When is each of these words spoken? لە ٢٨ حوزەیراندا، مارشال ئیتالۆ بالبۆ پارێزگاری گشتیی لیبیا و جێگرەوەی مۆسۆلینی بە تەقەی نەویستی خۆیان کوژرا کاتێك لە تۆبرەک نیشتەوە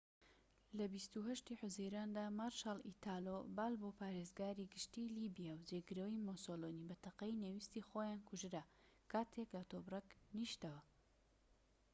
لە 0.77 0.85
٢٨ 1.43 1.53
حوزەیراندا، 1.61 2.23
مارشال 2.39 2.79
ئیتالۆ 2.87 3.37
بالبۆ 3.57 3.89
پارێزگاری 3.99 4.69
گشتیی 4.73 5.13
لیبیا 5.17 5.53
و 5.55 5.65
جێگرەوەی 5.69 6.23
مۆسۆلینی 6.27 6.87
بە 6.89 6.95
تەقەی 7.05 7.39
نەویستی 7.43 7.85
خۆیان 7.89 8.19
کوژرا 8.27 8.63
کاتێك 9.11 9.47
لە 9.55 9.61
تۆبرەک 9.71 10.07
نیشتەوە 10.37 10.81